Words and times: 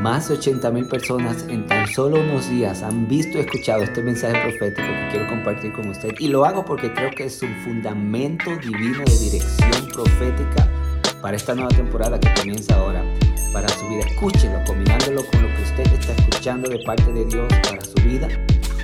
Más 0.00 0.28
de 0.28 0.34
80 0.34 0.70
mil 0.70 0.86
personas 0.86 1.44
en 1.48 1.66
tan 1.66 1.86
solo 1.86 2.20
unos 2.20 2.48
días 2.48 2.82
han 2.82 3.06
visto 3.06 3.36
y 3.36 3.42
escuchado 3.42 3.82
este 3.82 4.02
mensaje 4.02 4.32
profético 4.40 4.88
que 4.88 5.08
quiero 5.10 5.28
compartir 5.28 5.72
con 5.72 5.90
usted. 5.90 6.14
Y 6.18 6.28
lo 6.28 6.46
hago 6.46 6.64
porque 6.64 6.90
creo 6.94 7.10
que 7.10 7.24
es 7.24 7.42
un 7.42 7.54
fundamento 7.56 8.50
divino 8.62 9.04
de 9.04 9.18
dirección 9.18 9.88
profética 9.92 10.66
para 11.20 11.36
esta 11.36 11.54
nueva 11.54 11.68
temporada 11.68 12.18
que 12.18 12.32
comienza 12.32 12.76
ahora 12.76 13.04
para 13.52 13.68
su 13.68 13.86
vida. 13.90 14.00
Escúchelo, 14.06 14.64
combinándolo 14.64 15.22
con 15.26 15.42
lo 15.42 15.48
que 15.48 15.62
usted 15.64 15.92
está 15.92 16.12
escuchando 16.14 16.70
de 16.70 16.78
parte 16.78 17.12
de 17.12 17.26
Dios 17.26 17.52
para 17.68 17.84
su 17.84 17.94
vida 18.02 18.28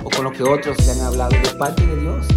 o 0.03 0.11
con 0.11 0.23
lo 0.23 0.31
que 0.31 0.43
otros 0.43 0.77
le 0.85 0.91
han 0.91 1.01
hablado 1.01 1.31
de 1.31 1.49
parte 1.57 1.83
de 1.83 1.99
Dios 1.99 2.27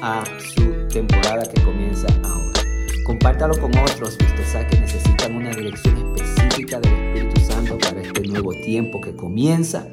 a 0.00 0.24
su 0.56 0.88
temporada 0.88 1.42
que 1.52 1.60
comienza 1.60 2.06
ahora. 2.24 2.60
Compártalo 3.04 3.60
con 3.60 3.76
otros 3.76 4.16
que 4.16 4.24
usted 4.24 4.46
sabe 4.46 4.68
que 4.68 4.80
necesitan 4.80 5.34
una 5.34 5.50
dirección 5.50 6.16
específica 6.16 6.80
del 6.80 6.92
Espíritu 6.94 7.41
Para 7.68 8.00
este 8.00 8.22
nuevo 8.28 8.52
tiempo 8.52 9.00
que 9.00 9.14
comienza. 9.14 9.88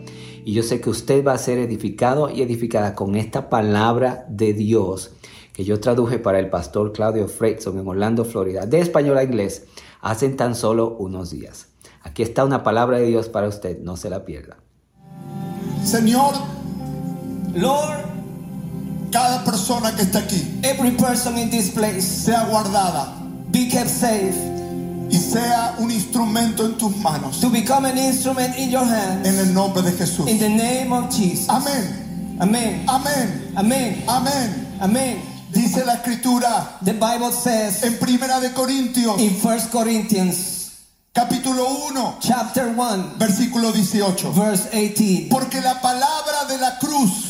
Y 0.45 0.53
yo 0.53 0.63
sé 0.63 0.81
que 0.81 0.89
usted 0.89 1.25
va 1.25 1.33
a 1.33 1.37
ser 1.37 1.57
edificado 1.59 2.29
y 2.29 2.41
edificada 2.41 2.95
con 2.95 3.15
esta 3.15 3.49
palabra 3.49 4.25
de 4.29 4.53
Dios 4.53 5.11
que 5.53 5.65
yo 5.65 5.79
traduje 5.79 6.19
para 6.19 6.39
el 6.39 6.49
pastor 6.49 6.93
Claudio 6.93 7.27
Freidson 7.27 7.77
en 7.77 7.87
Orlando, 7.87 8.23
Florida, 8.23 8.65
de 8.65 8.79
español 8.79 9.17
a 9.17 9.23
inglés, 9.23 9.65
hace 9.99 10.29
tan 10.29 10.55
solo 10.55 10.95
unos 10.97 11.31
días. 11.31 11.67
Aquí 12.01 12.23
está 12.23 12.45
una 12.45 12.63
palabra 12.63 12.97
de 12.97 13.07
Dios 13.07 13.27
para 13.27 13.49
usted, 13.49 13.79
no 13.81 13.97
se 13.97 14.09
la 14.09 14.23
pierda. 14.23 14.57
Señor, 15.83 16.33
Lord, 17.53 18.05
cada 19.11 19.43
persona 19.43 19.95
que 19.95 20.03
está 20.03 20.19
aquí 20.19 20.59
every 20.63 20.91
person 20.91 21.37
in 21.37 21.49
this 21.49 21.71
place 21.71 22.03
sea 22.03 22.45
guardada 22.45 23.15
be 23.51 23.67
kept 23.67 23.89
safe 23.89 24.58
y 25.09 25.17
sea 25.17 25.75
un 25.79 25.91
instrumento 25.91 26.65
en 26.65 26.77
tus 26.77 26.95
manos. 26.97 27.39
to 27.39 27.49
become 27.49 27.85
an 27.85 27.97
instrument 27.97 28.57
in 28.57 28.69
your 28.69 28.85
hands. 28.85 29.27
En 29.27 29.37
el 29.39 29.53
nombre 29.53 29.81
de 29.81 29.91
Jesús. 29.91 30.27
In 30.27 30.39
the 30.39 30.49
name 30.49 30.93
of 30.93 31.09
Jesus. 31.09 31.49
Amén. 31.49 32.37
Amen. 32.39 32.85
Amén. 32.87 33.53
Amen. 33.57 34.03
Amén. 34.07 34.77
Amen. 34.81 35.21
Dice 35.51 35.83
la 35.83 35.95
escritura 35.95 36.77
The 36.83 36.93
Bible 36.93 37.31
says 37.31 37.83
en 37.83 37.97
Primera 37.97 38.39
de 38.39 38.53
Corintios, 38.53 39.19
in 39.19 39.35
1 39.41 39.69
Corinthians 39.71 40.59
capítulo 41.11 41.67
1, 41.89 42.17
chapter 42.21 42.67
1 42.67 43.15
versículo 43.17 43.71
18. 43.71 44.31
verse 44.33 44.69
18 44.71 45.29
Porque 45.29 45.59
la 45.59 45.81
palabra 45.81 46.45
de 46.47 46.57
la 46.59 46.77
cruz 46.77 47.28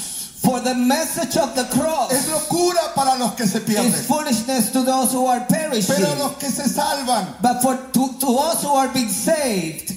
For 0.49 0.59
the 0.61 0.73
message 0.73 1.37
of 1.37 1.53
the 1.55 1.65
cross 1.65 2.11
es 2.11 2.27
locura 2.27 2.95
para 2.95 3.15
los 3.19 3.33
que 3.35 3.45
se 3.45 3.59
is 3.59 3.63
pierden. 3.65 3.93
foolishness 4.07 4.71
to 4.71 4.81
those 4.81 5.11
who 5.11 5.27
are 5.27 5.41
perishing. 5.47 5.95
Pero 5.95 6.15
los 6.15 6.37
que 6.37 6.49
se 6.49 6.63
salvan, 6.63 7.39
But 7.39 7.61
for 7.61 7.75
to, 7.77 8.17
to 8.19 8.27
us 8.35 8.63
who 8.63 8.73
are 8.73 8.87
being 8.91 9.09
saved, 9.09 9.91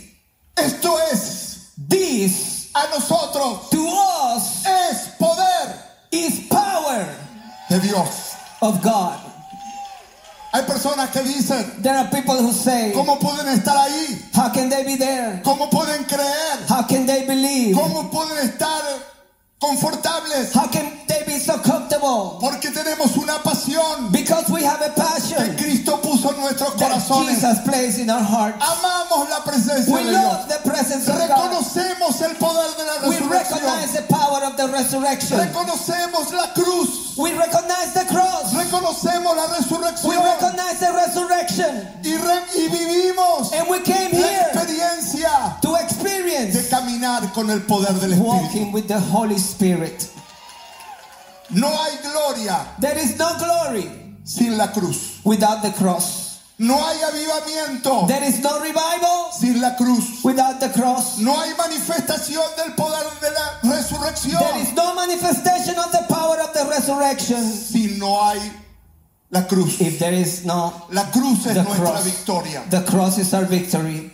esto 0.59 0.95
es 1.11 1.73
this 1.89 2.71
a 2.75 2.87
nosotros, 2.91 3.71
to 3.71 3.83
us 3.89 4.67
es 4.67 5.09
poder 5.19 5.73
is 6.13 6.47
power 6.51 7.07
de 7.71 7.81
Dios. 7.81 8.35
of 8.61 8.83
God. 8.83 9.19
Hay 10.53 10.63
personas 10.65 11.11
que 11.13 11.23
dicen, 11.23 11.83
There 11.83 11.97
are 11.97 12.09
people 12.11 12.37
who 12.37 12.53
say, 12.53 12.93
¿cómo 12.95 13.19
pueden 13.19 13.49
estar 13.59 13.75
ahí? 13.75 14.23
How 14.35 14.51
can 14.53 14.69
they 14.69 14.85
be 14.85 14.97
there? 14.97 15.41
¿Cómo 15.43 15.71
pueden 15.71 16.05
creer? 16.05 16.67
How 16.69 16.83
can 16.83 17.07
they 17.07 17.25
believe? 17.27 17.75
¿Cómo 17.75 18.11
pueden 18.11 18.37
estar 18.51 18.83
confortables? 19.63 20.53
How 20.53 20.67
can 20.67 20.91
they 21.07 21.23
be 21.27 21.39
so 21.39 21.59
comfortable? 21.59 22.39
Porque 22.41 22.71
tenemos 22.71 23.17
una 23.17 23.39
pasión 23.43 24.11
Because 24.13 24.51
we 24.51 24.63
have 24.65 24.81
a 24.83 24.91
que 24.91 25.03
passion 25.03 25.57
Cristo 25.57 25.99
puso 26.03 26.35
en 26.35 26.41
nuestros 26.41 26.77
that 26.77 26.91
corazones. 26.91 27.35
Jesus 27.41 27.59
placed 27.65 27.99
in 28.01 28.11
our 28.11 28.23
hearts. 28.23 28.59
Amamos 28.61 29.31
la 29.31 29.41
presencia 29.45 29.93
We 29.95 30.05
de 30.05 30.11
Dios. 30.11 30.23
love 30.25 30.49
the 30.49 30.69
presence 30.69 31.09
of 31.09 31.17
God. 31.17 31.29
Reconocemos 31.31 32.21
el 32.23 32.35
poder 32.37 32.71
de 32.77 32.85
la 32.85 33.09
We 33.09 33.17
resurrección. 33.17 33.31
recognize 33.31 33.93
the 33.95 34.03
power 34.13 34.43
of 34.45 34.57
the 34.57 34.69
resurrection. 34.69 35.39
Reconocemos 35.39 36.33
la 36.33 36.53
cruz. 36.55 36.99
We 37.17 37.33
recognize 37.35 37.93
the 37.95 38.07
cross. 38.07 38.53
Reconocemos 38.55 39.37
la 39.37 39.47
We 39.47 39.57
resurrección. 39.59 40.25
recognize 40.25 40.79
the 40.81 40.93
resurrection. 40.93 41.89
Y, 42.03 42.17
re- 42.17 42.45
y 42.57 42.69
vivimos 42.69 43.53
And 43.53 43.69
we 43.69 43.81
came 43.81 44.11
here 44.11 44.49
caminar 47.03 47.33
con 47.33 47.51
el 47.51 47.63
poder 47.63 47.95
del 47.95 48.13
Espíritu. 48.13 48.25
walking 48.25 48.73
with 48.73 48.87
the 48.89 48.99
Holy 48.99 49.37
Spirit. 49.39 50.09
No 51.51 51.69
hay 51.69 51.99
gloria 52.03 52.67
There 52.81 52.99
is 52.99 53.19
no 53.19 53.29
glory 53.39 53.91
sin 54.25 54.57
la 54.57 54.69
cruz. 54.73 55.21
without 55.25 55.63
the 55.63 55.71
cross. 55.73 56.31
No 56.59 56.77
hay 56.79 56.97
avivamiento 57.03 58.07
There 58.07 58.23
is 58.25 58.41
no 58.41 58.61
revival 58.61 59.33
sin 59.33 59.61
la 59.61 59.75
cruz. 59.77 60.23
without 60.25 60.61
the 60.61 60.69
cross. 60.71 61.19
No 61.19 61.35
hay 61.35 61.53
manifestación 61.55 62.45
del 62.57 62.75
poder 62.75 63.05
de 63.21 63.31
la 63.31 63.61
There 63.63 63.75
resurrección 63.83 64.63
is 64.63 64.73
no 64.75 64.95
manifestation 64.95 65.77
of 65.79 65.91
the 65.93 66.05
power 66.09 66.39
of 66.41 66.53
the 66.55 66.65
resurrection 66.71 67.43
si 67.43 67.97
no 67.99 68.15
hay 68.29 68.41
la 69.31 69.43
cruz. 69.47 69.81
if 69.81 69.99
there 69.99 70.15
is 70.15 70.45
no 70.45 70.73
La 70.91 71.05
cruz 71.11 71.47
es 71.47 71.55
nuestra 71.57 71.75
cross. 71.77 72.05
victoria. 72.05 72.63
The 72.71 72.83
cross 72.83 73.19
is 73.19 73.35
our 73.35 73.45
victory. 73.45 74.12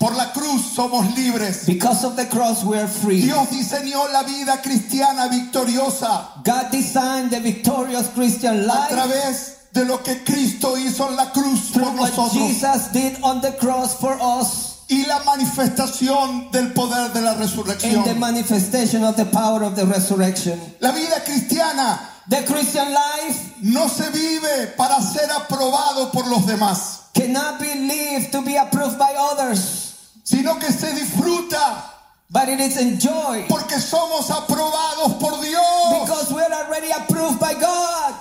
Por 0.00 0.16
la 0.16 0.32
cruz 0.32 0.62
somos 0.74 1.14
libres. 1.14 1.66
Because 1.66 2.04
of 2.06 2.16
the 2.16 2.24
cross, 2.24 2.64
we 2.64 2.78
are 2.78 2.88
free. 2.88 3.20
Dios 3.20 3.48
diseñó 3.50 4.10
la 4.10 4.22
vida 4.22 4.62
cristiana 4.62 5.28
victoriosa 5.28 6.42
God 6.42 6.70
designed 6.72 7.30
the 7.30 7.40
victorious 7.40 8.08
Christian 8.14 8.60
a 8.60 8.66
life 8.66 8.90
través 8.94 9.56
de 9.74 9.84
lo 9.84 9.98
que 9.98 10.24
Cristo 10.24 10.74
hizo 10.78 11.06
en 11.10 11.16
la 11.16 11.30
cruz 11.32 11.70
por 11.72 11.92
nosotros 11.92 12.32
Jesus 12.32 12.90
did 12.92 13.18
on 13.22 13.42
the 13.42 13.52
cross 13.58 13.94
for 14.00 14.16
us 14.20 14.78
y 14.88 15.04
la 15.06 15.20
manifestación 15.20 16.50
del 16.50 16.72
poder 16.72 17.12
de 17.12 17.20
la 17.20 17.32
and 17.32 17.40
the 17.40 17.44
resurrección. 17.44 18.18
manifestation 18.18 19.04
of 19.04 19.16
the 19.16 19.26
power 19.26 19.62
of 19.62 19.76
the 19.76 19.84
resurrection. 19.84 20.58
La 20.80 20.92
vida 20.92 21.22
cristiana 21.24 22.00
The 22.28 22.44
Christian 22.46 22.92
life 22.92 23.54
no 23.62 23.88
se 23.88 24.08
vive 24.10 24.68
para 24.76 25.00
ser 25.02 25.28
aprobado 25.30 26.10
por 26.12 26.26
los 26.28 26.46
demás, 26.46 27.00
cannot 27.12 27.58
be 27.60 27.74
lived 27.74 28.30
to 28.32 28.40
be 28.42 28.56
approved 28.56 28.98
by 28.98 29.12
others, 29.18 29.89
sino 30.30 30.58
que 30.58 30.70
se 30.70 30.92
disfruta 30.94 31.82
but 32.30 32.48
it 32.48 32.60
is 32.60 32.76
enjoyed 32.76 33.48
porque 33.48 33.78
somos 33.80 34.30
aprobados 34.30 35.18
por 35.18 35.32
Dios. 35.40 36.00
because 36.02 36.32
we 36.32 36.40
are 36.42 36.52
already 36.64 36.90
approved 36.92 37.40
by 37.40 37.54
God. 37.54 38.14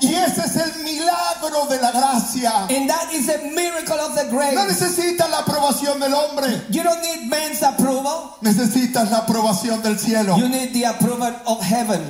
Y 0.00 0.14
ese 0.14 0.38
es 0.44 0.54
el 0.56 0.84
milagro 0.84 1.66
de 1.68 1.76
la 1.80 1.90
gracia. 1.90 2.52
And 2.70 2.88
that 2.88 3.12
is 3.12 3.28
a 3.28 3.38
miracle 3.50 3.98
of 3.98 4.14
the 4.14 4.24
No 4.24 4.30
grace. 4.30 4.54
necesitas 4.56 5.28
la 5.28 5.38
aprobación 5.38 5.98
del 5.98 6.14
hombre, 6.14 6.62
You 6.70 6.84
don't 6.84 7.02
need 7.02 7.28
man's 7.28 7.62
approval. 7.62 8.36
necesitas 8.40 9.10
la 9.10 9.18
aprobación 9.26 9.82
del 9.82 9.98
cielo. 9.98 10.38
You 10.38 10.48
need 10.48 10.72
the 10.72 10.84
approval 10.84 11.34
of 11.46 11.60
heaven. 11.60 12.00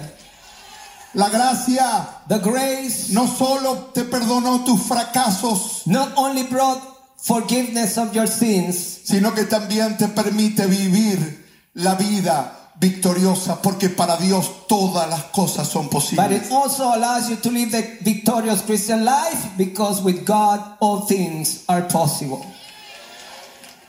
La 1.14 1.30
gracia 1.30 2.06
The 2.28 2.38
grace 2.38 3.08
no 3.14 3.26
solo 3.26 3.90
te 3.94 4.04
perdonó 4.04 4.64
tus 4.66 4.82
fracasos, 4.82 5.86
not 5.86 6.12
only 6.16 6.42
brought 6.42 6.82
forgiveness 7.18 7.98
of 7.98 8.14
your 8.14 8.26
sins, 8.26 9.00
sino 9.04 9.34
que 9.34 9.44
también 9.44 9.96
te 9.98 10.08
permite 10.08 10.66
vivir 10.66 11.44
la 11.74 11.94
vida 11.94 12.54
victoriosa, 12.80 13.60
porque 13.60 13.88
para 13.88 14.16
Dios 14.16 14.66
todas 14.68 15.08
las 15.08 15.24
cosas 15.32 15.68
son 15.68 15.84
but 15.86 15.92
posibles. 15.92 16.46
it 16.46 16.52
also 16.52 16.84
allows 16.94 17.28
you 17.28 17.36
to 17.36 17.50
live 17.50 17.72
the 17.72 17.98
victorious 18.02 18.62
Christian 18.62 19.04
life 19.04 19.48
because 19.56 20.00
with 20.02 20.24
God 20.24 20.60
all 20.80 21.00
things 21.00 21.64
are 21.68 21.82
possible. 21.82 22.44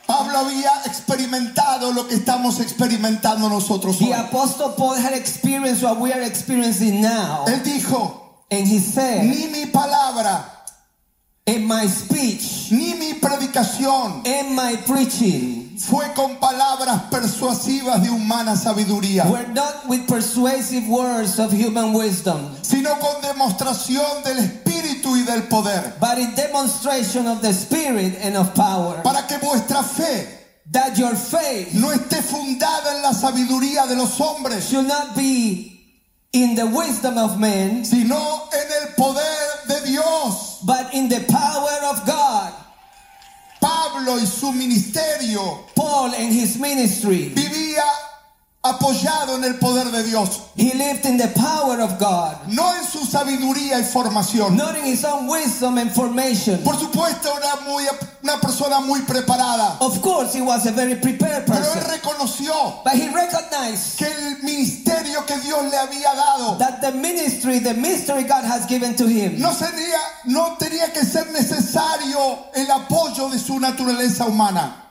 Pablo 0.08 0.40
había 0.40 0.72
experimentado 0.86 1.94
lo 1.94 2.08
que 2.08 2.16
estamos 2.16 2.60
experimentando 2.60 3.48
nosotros 3.48 4.02
hoy. 4.02 4.08
The 4.08 4.16
Apostle 4.16 4.74
Paul 4.76 4.96
had 4.96 5.14
experienced 5.14 5.84
what 5.84 6.00
we 6.00 6.12
are 6.12 6.24
experiencing 6.24 7.00
now. 7.02 7.46
Él 7.48 7.62
dijo, 7.64 8.16
And 8.50 8.68
he 8.68 8.80
said, 8.80 9.24
ni 9.26 9.46
mi 9.50 9.68
palabra, 9.68 10.59
In 11.50 11.66
my 11.66 11.88
speech, 11.88 12.70
ni 12.70 12.94
mi 12.94 13.16
predicación 13.16 14.24
in 14.24 14.54
my 14.54 14.76
preaching, 14.86 15.76
fue 15.80 16.14
con 16.14 16.36
palabras 16.36 17.10
persuasivas 17.10 18.04
de 18.04 18.12
humana 18.12 18.56
sabiduría, 18.56 19.26
were 19.26 19.48
not 19.48 19.88
with 19.88 20.08
persuasive 20.08 20.88
words 20.88 21.40
of 21.40 21.52
human 21.52 21.92
wisdom, 21.92 22.56
sino 22.62 22.94
con 23.00 23.20
demostración 23.24 24.24
del 24.24 24.38
Espíritu 24.38 25.18
y 25.18 25.24
del 25.24 25.48
poder, 25.48 25.96
but 26.00 26.20
in 26.20 26.36
demonstration 26.36 27.26
of 27.26 27.42
the 27.42 27.52
Spirit 27.52 28.14
and 28.22 28.38
of 28.38 28.54
power, 28.54 29.02
para 29.02 29.26
que 29.26 29.40
vuestra 29.40 29.82
fe 29.82 30.28
that 30.72 31.00
your 31.00 31.16
faith 31.16 31.74
no 31.74 31.90
esté 31.90 32.22
fundada 32.22 32.96
en 32.96 33.02
la 33.02 33.12
sabiduría 33.12 33.88
de 33.88 33.96
los 33.96 34.20
hombres, 34.20 34.70
should 34.70 34.88
not 34.88 35.16
be 35.16 35.82
in 36.32 36.54
the 36.54 36.68
wisdom 36.68 37.18
of 37.18 37.40
men, 37.40 37.84
sino 37.84 38.48
en 38.54 38.84
el 38.84 38.94
poder 38.96 39.68
de 39.68 39.82
Dios. 39.88 40.49
But 40.70 40.94
in 40.94 41.10
the 41.10 41.26
power 41.28 41.90
of 41.90 42.06
God. 42.06 42.54
Pablo 43.60 44.18
y 44.18 44.26
su 44.26 44.52
ministerio 44.54 45.66
Paul 45.76 46.14
and 46.14 46.32
his 46.32 46.60
ministry 46.60 47.30
vivía 47.34 47.84
apoyado 48.62 49.36
en 49.38 49.44
el 49.46 49.56
poder 49.58 49.90
de 49.90 50.04
Dios, 50.04 50.42
He 50.58 50.74
lived 50.74 51.06
in 51.06 51.18
the 51.18 51.30
power 51.30 51.80
of 51.80 51.98
God, 51.98 52.36
no 52.50 52.76
en 52.76 52.84
su 52.84 53.00
sabiduría 53.06 53.80
y 53.80 53.84
formación. 53.84 54.58
not 54.58 54.78
in 54.78 54.84
his 54.86 55.06
own 55.06 55.28
wisdom 55.28 55.78
and 55.78 55.92
formation. 55.94 56.62
Por 56.64 56.76
supuesto, 56.76 57.30
era 57.38 57.56
muy, 57.66 57.86
una 58.22 58.38
persona 58.42 58.82
muy 58.82 59.00
preparada, 59.04 59.78
Of 59.80 60.02
course, 60.02 60.34
he 60.34 60.42
was 60.42 60.66
a 60.66 60.72
very 60.74 60.96
prepared 60.96 61.46
pero 61.46 61.60
él 61.60 61.74
person, 61.74 61.90
reconoció 61.90 62.84
but 62.84 62.94
he 62.94 63.08
recognized 63.14 63.98
que 63.98 64.08
el 64.08 64.44
ministerio 64.44 65.26
que 65.26 65.38
Dios 65.40 65.64
le 65.72 65.78
había 65.78 66.14
dado 66.14 66.58
that 66.58 66.82
the 66.82 66.92
ministry, 66.92 67.60
the 67.60 67.74
mystery 67.76 68.24
God 68.24 68.44
has 68.44 68.66
given 68.68 68.94
to 68.98 69.08
him, 69.08 69.40
no, 69.40 69.52
sería, 69.54 70.00
no 70.26 70.58
tenía 70.60 70.92
que 70.94 71.06
ser 71.06 71.32
necesario 71.32 72.40
el 72.54 72.68
apoyo 72.72 73.30
de 73.32 73.40
su 73.40 73.58
naturaleza 73.58 74.26
humana. 74.26 74.88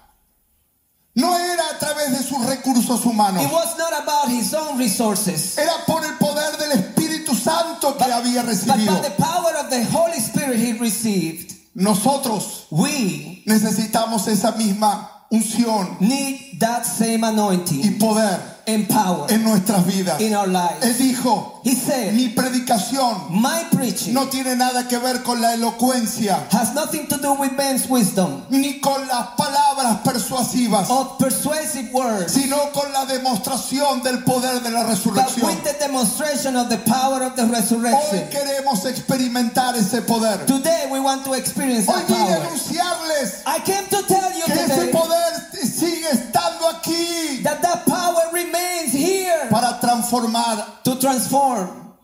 No 1.19 1.37
era 1.37 1.65
a 1.75 1.79
través 1.79 2.11
de 2.12 2.23
sus 2.23 2.38
recursos 2.47 3.05
humanos. 3.05 3.43
it 3.43 3.50
was 3.50 3.76
not 3.76 3.93
about 4.03 4.29
his 4.29 4.55
own 4.55 4.79
resources, 4.79 5.59
Era 5.59 5.73
por 5.87 6.05
el 6.05 6.17
poder 6.19 6.56
del 6.59 6.70
Espíritu 6.79 7.35
Santo 7.35 7.97
que 7.97 8.05
había 8.05 8.43
but 8.43 8.50
recibido. 8.50 8.94
by 8.94 9.00
the 9.09 9.15
power 9.20 9.56
of 9.59 9.69
the 9.70 9.82
Holy 9.87 10.19
Spirit 10.20 10.59
he 10.61 10.75
received. 10.79 11.55
Nosotros 11.75 12.67
We 12.70 13.43
necesitamos 13.47 14.29
esa 14.29 14.53
misma 14.53 15.11
unción 15.30 15.96
need 16.00 16.58
that 16.58 16.84
same 16.84 17.20
y 17.22 17.28
anointing 17.28 17.98
poder 17.98 18.40
and 18.66 18.86
power 18.88 19.26
en 19.30 19.44
nuestras 19.44 19.86
vidas. 19.86 20.20
in 20.20 20.34
our 20.34 20.46
Él 20.46 20.52
lives. 20.52 20.98
dijo, 20.98 21.54
He 21.64 21.75
said, 21.75 22.14
mi 22.14 22.28
predicación 22.30 23.30
My 23.30 23.64
preaching 23.70 24.14
no 24.14 24.26
tiene 24.28 24.56
nada 24.56 24.86
que 24.88 24.98
ver 24.98 25.22
con 25.22 25.40
la 25.40 25.52
elocuencia 25.54 26.46
has 26.50 26.75
nothing 26.75 27.06
to 27.08 27.16
do 27.19 27.34
with 27.34 27.52
men's 27.52 27.86
wisdom 27.88 28.42
ni 28.50 28.80
con 28.80 29.06
las 29.08 29.28
palabras 29.36 29.98
persuasivas, 30.02 30.88
or 30.90 31.16
persuasive 31.19 31.90
words, 31.92 32.32
sino 32.32 32.56
con 32.72 32.90
la 32.92 33.04
demostración 33.06 34.02
del 34.02 34.22
poder 34.24 34.62
de 34.62 34.70
la 34.70 34.82
but 34.84 34.90
resurrección. 34.90 35.46
with 35.46 35.62
the 35.64 35.74
demonstration 35.78 36.56
of 36.56 36.69
the 36.69 36.78
power 36.78 37.22
of 37.22 37.36
the 37.36 37.42
Hoy 37.44 37.50
resurrection. 37.52 38.28
queremos 38.31 38.84
experimentar 38.86 39.76
ese 39.76 40.00
poder. 40.02 40.44
Today 40.46 40.88
we 40.90 41.00
want 41.00 41.24
to 41.24 41.32
experience 41.34 41.86
Hoy 41.86 42.00
that 42.00 42.08
vine 42.08 42.32
a 42.32 42.36
anunciarles 42.46 43.42
I 43.46 43.60
came 43.60 43.86
to 43.88 44.02
tell 44.06 44.27
you 44.38 44.46
que 44.46 44.52
ese 44.52 44.69
today 44.69 44.93
poder 44.93 45.50
sigue 45.52 46.11
estando 46.11 46.69
aquí 46.69 47.43
that 47.43 47.61
that 47.61 47.85
power 47.87 48.31
remains 48.32 48.93
here 48.93 49.49
para 49.50 49.79
transformar 49.81 50.82
to 50.82 50.96
transform 50.96 51.94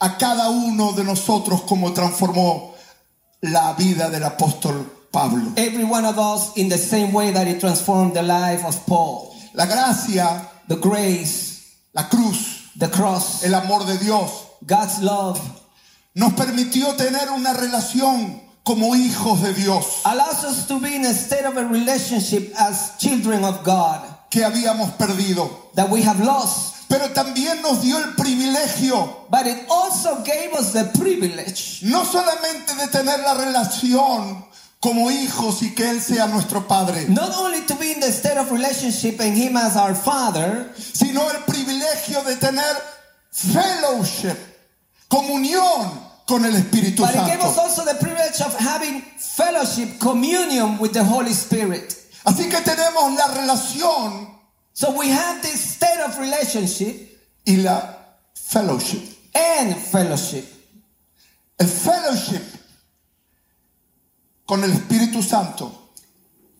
a 0.00 0.16
cada 0.18 0.50
uno 0.50 0.92
de 0.92 1.04
nosotros 1.04 1.62
como 1.62 1.92
transformó 1.92 2.74
la 3.40 3.74
vida 3.74 4.10
del 4.10 4.24
apóstol 4.24 4.86
Pablo. 5.10 5.52
every 5.56 5.84
one 5.84 6.04
of 6.04 6.18
us 6.18 6.56
in 6.56 6.68
the 6.68 6.78
same 6.78 7.12
way 7.12 7.32
that 7.32 7.46
it 7.46 7.60
transformed 7.60 8.14
the 8.14 8.22
life 8.22 8.64
of 8.64 8.76
Paul. 8.86 9.34
La 9.54 9.66
gracia, 9.66 10.48
The 10.68 10.76
grace, 10.76 11.78
la 11.94 12.08
cruz, 12.10 12.70
the 12.76 12.88
cross, 12.88 13.42
el 13.42 13.54
amor 13.54 13.86
de 13.86 13.96
Dios 13.96 14.48
God's 14.60 15.00
love 15.00 15.40
nos 16.14 16.34
permitió 16.34 16.94
tener 16.94 17.30
una 17.30 17.54
relación 17.54 18.42
como 18.68 18.94
hijos 18.94 19.40
de 19.40 19.54
Dios 19.54 20.02
allows 20.04 20.44
us 20.44 20.66
to 20.66 20.78
be 20.78 20.94
in 20.94 21.06
a 21.06 21.14
state 21.14 21.46
of 21.46 21.56
a 21.56 21.64
relationship 21.64 22.52
as 22.58 22.98
children 22.98 23.42
of 23.42 23.64
God 23.64 24.02
que 24.30 24.42
habíamos 24.44 24.90
perdido. 24.98 25.48
that 25.74 25.88
we 25.88 26.02
have 26.02 26.20
lost. 26.22 26.74
Pero 26.86 27.08
también 27.14 27.62
nos 27.62 27.80
dio 27.82 27.96
el 27.96 28.14
privilegio 28.14 29.26
But 29.30 29.46
it 29.46 29.64
also 29.70 30.22
gave 30.22 30.52
us 30.52 30.72
the 30.74 30.84
privilege 30.98 31.80
no 31.82 32.04
solamente 32.04 32.74
de 32.78 32.88
tener 32.88 33.20
la 33.20 33.34
relación 33.34 34.44
como 34.80 35.10
hijos 35.10 35.62
y 35.62 35.74
que 35.74 35.88
Él 35.88 36.00
sea 36.02 36.26
nuestro 36.26 36.68
Padre, 36.68 37.06
not 37.08 37.34
only 37.38 37.62
to 37.62 37.74
be 37.76 37.92
in 37.92 38.00
the 38.00 38.12
state 38.12 38.36
of 38.36 38.52
relationship 38.52 39.18
and 39.18 39.34
Him 39.34 39.56
as 39.56 39.76
our 39.76 39.94
Father, 39.94 40.70
sino 40.76 41.26
el 41.30 41.42
privilegio 41.46 42.22
de 42.22 42.36
tener 42.36 42.76
fellowship, 43.32 44.36
comunión 45.08 46.06
con 46.28 46.44
el 46.44 46.52
Espíritu 46.52 46.98
but 46.98 47.10
it 47.14 47.26
gave 47.26 47.40
us 47.40 47.56
also 47.58 47.84
the 47.84 47.94
privilege 47.94 48.40
of 48.42 48.54
having 48.58 49.00
fellowship, 49.18 49.98
communion 49.98 50.78
with 50.78 50.92
the 50.92 51.02
Holy 51.02 51.32
Spirit. 51.32 51.96
Así 52.26 52.50
que 52.50 52.60
tenemos 52.60 53.16
la 53.16 53.28
relación 53.34 54.28
So 54.74 54.96
we 54.96 55.08
have 55.08 55.42
this 55.42 55.60
state 55.60 55.98
of 56.00 56.16
relationship 56.20 57.18
y 57.46 57.56
la 57.56 57.80
fellowship. 58.34 59.02
and 59.34 59.74
fellowship. 59.76 60.44
El 61.58 61.66
fellowship 61.66 62.42
con 64.46 64.62
el 64.62 64.70
Espíritu 64.70 65.22
Santo 65.22 65.72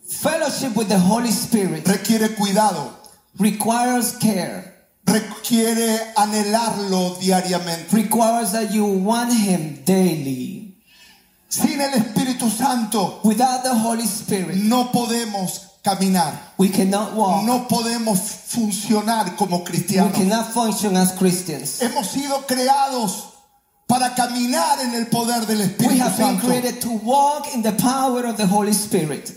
Fellowship 0.08 0.74
with 0.74 0.88
the 0.88 0.98
Holy 0.98 1.30
Spirit 1.30 1.86
requiere 1.86 2.34
cuidado, 2.34 2.90
requires 3.38 4.16
care, 4.18 4.77
requiere 5.12 6.12
anhelarlo 6.16 7.16
diariamente. 7.20 7.92
requires 7.92 8.52
that 8.52 8.70
you 8.72 8.84
want 8.86 9.32
Him 9.32 9.82
daily. 9.84 10.74
Sin 11.50 11.80
el 11.80 11.92
Espíritu 11.94 12.50
Santo 12.50 13.20
Without 13.24 13.62
the 13.62 13.74
Holy 13.74 14.04
Spirit, 14.06 14.56
no 14.56 14.90
podemos 14.92 15.78
caminar, 15.82 16.32
we 16.58 16.68
cannot 16.68 17.14
walk. 17.14 17.44
no 17.44 17.66
podemos 17.68 18.18
funcionar 18.48 19.34
como 19.36 19.58
We 19.60 19.64
cristianos. 19.64 20.12
cannot 20.12 20.52
function 20.52 20.96
as 20.96 21.12
Christians. 21.12 21.80
Hemos 21.80 22.06
sido 22.08 22.46
creados 22.46 23.24
para 23.86 24.14
caminar 24.14 24.80
en 24.80 24.94
el 24.94 25.06
poder 25.06 25.46
del 25.46 25.58
We 25.58 25.64
Espíritu 25.64 26.02
have 26.02 26.16
been 26.18 26.38
Santo. 26.38 26.46
created 26.46 26.80
to 26.82 26.90
walk 27.02 27.46
in 27.54 27.62
the 27.62 27.72
power 27.72 28.26
of 28.26 28.36
the 28.36 28.46
Holy 28.46 28.72
Spirit. 28.74 29.32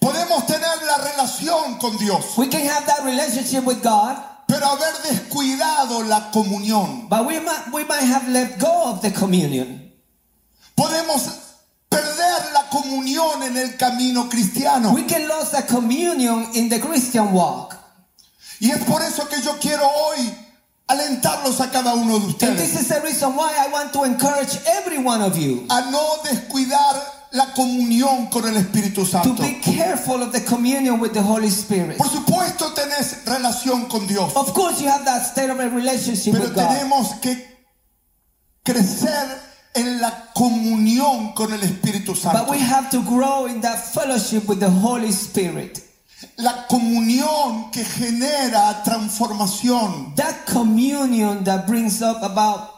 Podemos 0.00 0.46
tener 0.46 0.62
la 0.86 0.98
relación 0.98 1.78
con 1.80 1.96
Dios, 1.98 2.38
We 2.38 2.46
can 2.48 2.64
have 2.64 2.86
that 2.86 3.04
relationship 3.04 3.64
with 3.64 3.82
God, 3.82 4.16
pero 4.50 4.66
haber 4.66 4.94
descuidado 5.08 6.02
la 6.02 6.30
comunión. 6.32 7.08
but 7.08 7.24
we 7.24 7.38
might, 7.38 7.72
we 7.72 7.84
might 7.84 8.02
have 8.02 8.28
let 8.28 8.58
go 8.58 8.90
of 8.90 9.00
the 9.00 9.12
communion. 9.12 9.92
Podemos 10.76 11.22
perder 11.88 12.52
la 12.52 12.68
comunión 12.68 13.42
en 13.44 13.56
el 13.56 13.76
camino 13.76 14.28
cristiano. 14.28 14.92
We 14.92 15.04
can 15.04 15.28
lose 15.28 15.52
the 15.52 15.62
communion 15.62 16.48
in 16.54 16.68
the 16.68 16.80
Christian 16.80 17.32
walk. 17.32 17.76
Y 18.60 18.70
es 18.70 18.82
por 18.84 19.00
eso 19.02 19.28
que 19.28 19.40
yo 19.40 19.56
quiero 19.60 19.86
hoy 19.86 20.18
alentarlos 20.88 21.60
a 21.60 21.70
cada 21.70 21.94
uno 21.94 22.18
de 22.18 22.46
And 22.46 22.58
this 22.58 22.74
ustedes 22.74 22.80
is 22.80 22.88
the 22.88 23.00
reason 23.02 23.36
why 23.36 23.54
I 23.56 23.68
want 23.70 23.92
to 23.92 24.02
encourage 24.04 24.58
every 24.66 24.98
one 24.98 25.22
of 25.22 25.38
you 25.38 25.64
a 25.70 25.90
no 25.92 26.16
descuidar 26.24 27.19
la 27.32 27.52
comunión 27.54 28.26
con 28.28 28.44
el 28.48 28.56
Espíritu 28.56 29.04
to 29.04 29.06
Santo. 29.06 29.34
be 29.42 29.60
careful 29.62 30.22
of 30.22 30.32
the 30.32 30.40
communion 30.44 30.98
with 31.00 31.12
the 31.12 31.22
Holy 31.22 31.48
Spirit. 31.48 31.96
Por 31.98 32.08
supuesto 32.08 32.72
tenés 32.74 33.24
relación 33.24 33.88
con 33.88 34.06
Dios, 34.06 34.32
Of 34.34 34.52
course, 34.52 34.80
you 34.80 34.88
have 34.88 35.04
that 35.04 35.22
state 35.26 35.48
of 35.50 35.58
a 35.60 35.68
relationship 35.68 36.32
pero 36.32 36.44
with 36.44 36.54
God. 36.54 36.68
tenemos 36.68 37.20
que 37.20 37.36
crecer 38.64 39.28
en 39.74 40.00
la 40.00 40.30
comunión 40.34 41.32
con 41.34 41.52
el 41.52 41.60
Espíritu 41.62 42.12
But 42.12 42.16
Santo. 42.20 42.50
we 42.50 42.58
have 42.58 42.90
to 42.90 43.02
grow 43.02 43.46
in 43.46 43.60
that 43.60 43.78
fellowship 43.94 44.48
with 44.48 44.58
the 44.60 44.70
Holy 44.70 45.12
Spirit. 45.12 45.80
La 46.36 46.66
comunión 46.68 47.70
que 47.72 47.82
genera 47.84 48.82
transformación, 48.84 50.14
That 50.16 50.44
communion 50.46 51.44
that 51.44 51.66
brings 51.66 52.02
up 52.02 52.22
about 52.22 52.68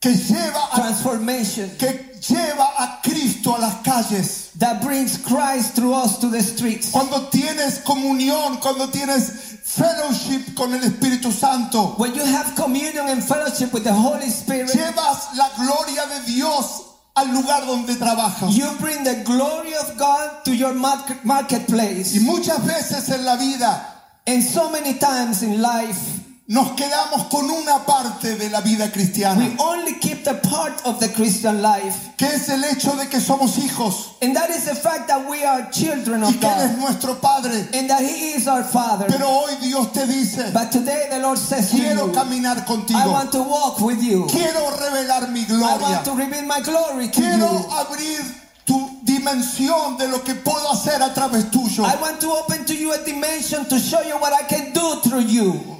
que 0.00 0.10
lleva 0.12 0.68
a, 0.72 0.76
transformation, 0.76 1.70
que 1.78 2.05
lleva 2.20 2.66
a 2.78 3.00
Cristo 3.02 3.54
a 3.56 3.58
las 3.60 3.82
calles. 3.82 4.50
that 4.58 4.80
brings 4.82 5.18
Christ 5.18 5.74
through 5.76 5.92
us 5.94 6.18
to 6.18 6.28
the 6.28 6.40
streets. 6.42 6.90
Cuando 6.90 7.28
tienes 7.30 7.80
comunión, 7.84 8.58
cuando 8.60 8.86
tienes 8.88 9.58
fellowship 9.64 10.54
con 10.56 10.72
el 10.72 10.80
Espíritu 10.80 11.30
Santo, 11.32 11.94
When 11.98 12.14
you 12.14 12.24
have 12.24 12.54
communion 12.56 13.08
and 13.08 13.22
fellowship 13.22 13.72
with 13.72 13.84
the 13.84 13.92
Holy 13.92 14.30
Spirit, 14.30 14.70
llevas 14.70 15.36
la 15.36 15.48
gloria 15.56 16.06
de 16.08 16.26
Dios 16.32 16.82
al 17.16 17.26
lugar 17.34 17.66
donde 17.66 17.94
trabajas. 17.96 18.56
you 18.56 18.70
bring 18.80 19.04
the 19.04 19.22
glory 19.24 19.74
of 19.74 19.96
God 19.98 20.44
to 20.44 20.54
your 20.54 20.72
market- 20.74 21.24
marketplace. 21.24 22.14
Y 22.14 22.20
muchas 22.24 22.58
veces 22.64 23.08
en 23.10 23.24
la 23.24 23.36
vida 23.36 23.92
And 24.28 24.42
so 24.42 24.68
many 24.70 24.94
times 24.94 25.42
in 25.44 25.62
life, 25.62 26.15
nos 26.48 26.72
quedamos 26.76 27.24
con 27.28 27.50
una 27.50 27.84
parte 27.84 28.36
de 28.36 28.48
la 28.50 28.60
vida 28.60 28.92
cristiana, 28.92 29.40
we 29.40 29.56
only 29.58 29.94
keep 29.98 30.22
the 30.22 30.34
part 30.48 30.80
of 30.86 31.00
the 31.00 31.08
Christian 31.08 31.60
life. 31.60 32.12
que 32.16 32.26
es 32.28 32.48
el 32.48 32.62
hecho 32.64 32.92
de 32.96 33.08
que 33.08 33.18
somos 33.20 33.58
hijos, 33.58 34.12
And 34.22 34.34
that 34.36 34.48
is 34.50 34.64
the 34.64 34.76
fact 34.76 35.08
that 35.08 35.28
we 35.28 35.44
are 35.44 35.68
children 35.72 36.22
y 36.22 36.28
of 36.28 36.38
que 36.40 36.46
Él 36.48 36.60
es 36.60 36.70
God. 36.76 36.78
nuestro 36.78 37.14
Padre. 37.16 37.66
And 37.74 37.90
that 37.90 38.00
He 38.00 38.34
is 38.34 38.46
our 38.46 38.62
Father. 38.62 39.06
Pero 39.08 39.26
hoy 39.28 39.56
Dios 39.60 39.88
te 39.92 40.06
dice, 40.06 40.52
But 40.52 40.70
today 40.70 41.08
the 41.10 41.18
Lord 41.18 41.36
says 41.38 41.68
to 41.70 41.76
quiero 41.76 42.06
you, 42.06 42.12
caminar 42.12 42.58
I 42.58 42.60
contigo, 42.64 43.10
want 43.12 43.32
to 43.32 43.42
walk 43.42 43.80
with 43.80 44.00
you. 44.00 44.26
quiero 44.30 44.70
revelar 44.70 45.28
mi 45.32 45.40
I 45.40 45.44
gloria, 45.46 45.80
want 45.80 46.04
to 46.04 46.12
reveal 46.14 46.46
my 46.46 46.60
glory 46.60 47.08
to 47.08 47.12
quiero 47.20 47.50
you. 47.50 47.66
abrir 47.72 48.22
tu 48.64 49.00
dimensión 49.04 49.98
de 49.98 50.06
lo 50.08 50.20
que 50.22 50.34
puedo 50.36 50.70
hacer 50.70 51.02
a 51.02 51.12
través 51.12 51.50
tuyo. 51.50 51.84
I 51.84 51.96
want 52.00 52.20
to 52.20 52.30
open 52.30 52.64
to 52.66 52.74
you 52.74 52.92
a 52.92 52.98
dimension 52.98 53.64
to 53.66 53.80
show 53.80 54.00
you 54.02 54.16
what 54.18 54.32
I 54.32 54.44
can 54.46 54.72
do 54.72 55.00
through 55.02 55.22
you. 55.26 55.75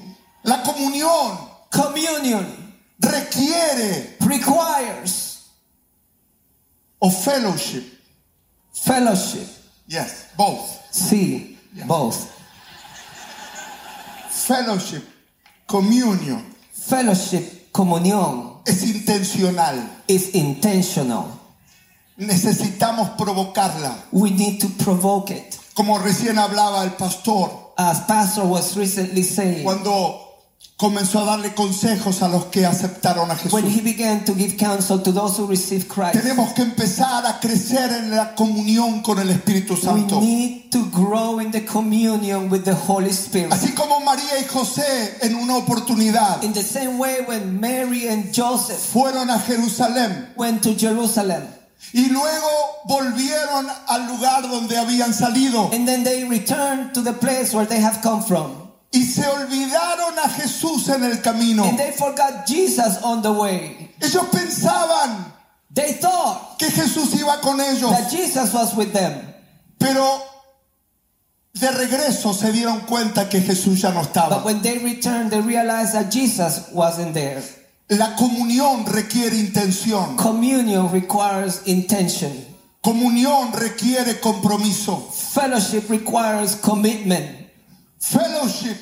La 0.46 0.62
comunión 0.62 1.38
Communion 1.70 2.46
requiere 2.98 4.16
requires 4.20 5.42
o 6.98 7.10
fellowship. 7.10 7.84
fellowship. 8.72 9.46
Yes, 9.86 10.28
both. 10.36 10.64
See, 10.90 11.58
both. 11.86 12.32
Fellowship 14.30 15.02
communion 15.66 16.42
Fellowship, 16.72 17.72
comunión, 17.72 18.62
es 18.64 18.84
intencional. 18.84 19.90
is 20.06 20.34
intentional. 20.36 21.26
Necesitamos 22.16 23.10
provocarla. 23.18 24.04
We 24.12 24.30
need 24.30 24.60
to 24.60 24.68
provoke 24.84 25.30
it. 25.30 25.58
Como 25.74 25.98
recién 25.98 26.38
hablaba 26.38 26.84
el 26.84 26.92
pastor, 26.92 27.50
As 27.76 28.00
Pastor 28.06 28.46
was 28.46 28.76
recently 28.76 29.22
saying, 29.22 29.64
cuando 29.64 30.25
comenzó 30.76 31.20
a 31.20 31.24
darle 31.24 31.54
consejos 31.54 32.20
a 32.22 32.28
los 32.28 32.46
que 32.46 32.66
aceptaron 32.66 33.30
a 33.30 33.34
Jesús. 33.36 33.52
when 33.52 33.64
he 33.66 33.80
began 33.80 34.24
to 34.24 34.34
give 34.34 34.56
counsel 34.58 34.98
to 35.02 35.10
those 35.10 35.38
who 35.40 35.46
received 35.46 35.88
Christ, 35.88 36.12
Tenemos 36.20 36.52
que 36.52 36.62
empezar 36.64 37.24
a 37.26 37.40
crecer 37.40 37.90
en 37.92 38.10
la 38.14 38.34
comunión 38.34 39.02
con 39.02 39.18
el 39.18 39.30
Espíritu 39.30 39.74
we 39.74 39.80
Santo. 39.80 40.20
need 40.20 40.70
to 40.70 40.84
grow 40.90 41.38
in 41.40 41.50
the 41.50 41.64
communion 41.64 42.50
with 42.50 42.64
the 42.64 42.74
Holy 42.74 43.10
Spirit. 43.10 43.52
Así 43.52 43.74
como 43.74 44.00
María 44.00 44.38
y 44.38 44.44
José 44.44 45.16
en 45.22 45.34
una 45.36 45.56
oportunidad 45.56 46.42
In 46.42 46.52
the 46.52 46.62
same 46.62 46.98
way, 46.98 47.22
when 47.26 47.58
Mary 47.58 48.08
and 48.08 48.30
Joseph 48.34 48.78
fueron 48.78 49.30
a 49.30 49.38
Jerusalén 49.38 50.28
went 50.36 50.62
to 50.62 50.74
Jerusalem 50.76 51.42
y 51.94 52.08
luego 52.10 52.48
volvieron 52.86 53.66
al 53.88 54.06
lugar 54.08 54.42
donde 54.42 54.76
habían 54.76 55.14
salido 55.14 55.70
and 55.72 55.86
then 55.88 56.04
they 56.04 56.24
returned 56.24 56.92
to 56.92 57.00
the 57.00 57.12
place 57.14 57.54
where 57.54 57.64
they 57.64 57.80
have 57.80 58.02
come 58.02 58.22
from, 58.22 58.65
y 58.96 59.04
se 59.04 59.26
olvidaron 59.26 60.18
a 60.18 60.28
Jesús 60.28 60.88
en 60.88 61.04
el 61.04 61.20
camino. 61.20 61.64
and 61.64 61.78
they 61.78 61.92
forgot 61.92 62.46
Jesus 62.46 62.98
on 63.02 63.20
the 63.22 63.30
way. 63.32 63.90
Ellos 64.00 64.24
pensaban 64.30 65.32
They 65.74 65.92
thought 65.94 66.58
que 66.58 66.70
Jesús 66.70 67.14
iba 67.20 67.40
con 67.42 67.60
ellos, 67.60 67.90
that 67.90 68.10
Jesus 68.10 68.52
was 68.54 68.74
with 68.74 68.92
them. 68.94 69.12
pero 69.78 70.22
de 71.52 71.70
regreso 71.70 72.32
se 72.34 72.50
dieron 72.52 72.80
cuenta 72.86 73.28
que 73.28 73.40
Jesús 73.40 73.80
ya 73.82 73.90
no 73.90 74.00
But 74.00 74.08
estaba. 74.08 74.44
when 74.44 74.62
they 74.62 74.78
returned, 74.78 75.30
they 75.30 75.40
realized 75.40 75.92
that 75.94 76.10
Jesus 76.10 76.68
wasn't 76.72 77.12
there. 77.14 77.42
La 77.88 78.16
comunión 78.16 78.84
requiere 78.86 79.36
intención. 79.36 80.16
Communion 80.16 80.90
requires 80.90 81.62
intention. 81.66 82.32
Comunión 82.82 83.52
requiere 83.52 84.18
compromiso. 84.20 85.10
Fellowship 85.12 85.88
requires 85.90 86.56
commitment. 86.56 87.45
Fellowship 88.00 88.76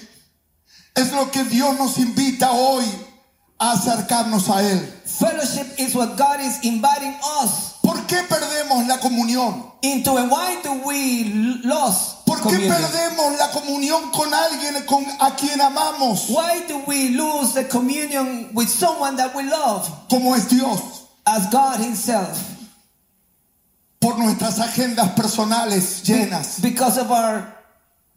es 0.94 1.12
lo 1.12 1.30
que 1.30 1.44
Dios 1.44 1.76
nos 1.78 1.98
invita 1.98 2.52
hoy 2.52 2.84
a 3.58 3.72
acercarnos 3.72 4.48
a 4.50 4.62
Él. 4.62 4.80
Fellowship 5.06 5.66
is 5.78 5.94
what 5.94 6.16
God 6.16 6.40
is 6.40 6.58
inviting 6.64 7.14
us 7.42 7.74
¿Por 7.82 8.06
qué 8.06 8.22
perdemos 8.28 8.86
la 8.88 8.98
comunión? 8.98 9.70
into. 9.82 10.16
And 10.16 10.30
why 10.30 10.60
do 10.62 10.72
we 10.84 11.24
lose 11.62 12.14
¿Por 12.26 12.38
qué 12.38 12.42
communion? 12.44 12.74
perdemos 12.74 13.38
la 13.38 13.50
comunión 13.52 14.10
con 14.12 14.32
alguien 14.34 14.84
con, 14.86 15.04
a 15.20 15.36
quien 15.36 15.60
amamos 15.60 16.28
Why 16.30 16.64
do 16.66 16.78
we 16.86 17.10
lose 17.10 17.52
the 17.54 17.64
communion 17.68 18.50
with 18.54 18.68
someone 18.68 19.16
that 19.16 19.34
we 19.34 19.44
love 19.44 19.88
como 20.10 20.34
es 20.34 20.48
Dios? 20.48 20.80
as 21.26 21.46
God 21.50 21.78
Himself? 21.80 22.38
Por 24.00 24.18
nuestras 24.18 24.58
agendas 24.58 25.10
personales 25.14 26.02
llenas, 26.02 26.60
Because 26.60 26.98
of 26.98 27.10
our 27.10 27.46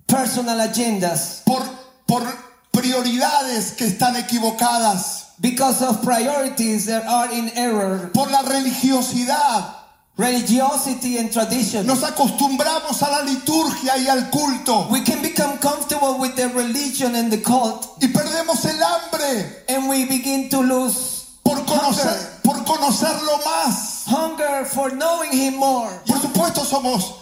personal 0.08 0.60
agendas, 0.62 1.44
por, 1.46 1.62
por 2.06 2.24
prioridades 2.72 3.74
que 3.74 3.86
están 3.86 4.16
equivocadas, 4.16 5.34
because 5.40 5.84
of 5.84 6.02
priorities 6.02 6.86
that 6.88 7.06
are 7.06 7.32
in 7.32 7.52
error, 7.56 8.10
por 8.14 8.32
la 8.32 8.42
religiosidad. 8.42 9.76
religiosity 10.18 11.20
and 11.20 11.32
tradition. 11.32 11.86
Nos 11.86 12.04
acostumbramos 12.04 13.04
a 13.04 13.10
la 13.12 13.22
liturgia 13.22 13.98
y 13.98 14.08
al 14.08 14.32
culto 14.32 14.88
We 14.90 15.04
can 15.04 15.22
become 15.22 15.60
comfortable 15.60 16.18
with 16.18 16.36
the 16.36 16.50
religion 16.50 17.16
and 17.16 17.32
the 17.32 17.42
cult, 17.42 18.02
y 18.02 18.08
perdemos 18.08 18.66
el 18.66 18.82
hambre 18.82 19.64
and 19.70 19.88
we 19.88 20.06
begin 20.06 20.50
to 20.50 20.62
lose 20.62 21.38
por 21.44 21.64
conocer, 21.66 22.42
por 22.44 22.56
conocerlo 22.66 23.40
más. 23.46 24.06
hunger 24.08 24.66
for 24.66 24.90
knowing 24.92 25.32
Him 25.32 25.58
more. 25.58 25.90
Por 26.08 26.18
supuesto 26.20 26.66
somos 26.66 27.14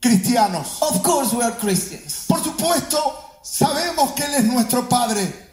cristianos. 0.00 0.80
Of 0.82 1.02
course, 1.02 1.32
we 1.32 1.42
are 1.42 1.52
Christians. 1.58 2.23
Por 2.44 2.52
supuesto 2.52 2.98
sabemos 3.42 4.12
que 4.12 4.24
Él 4.24 4.34
es 4.34 4.44
nuestro 4.44 4.88
Padre. 4.88 5.44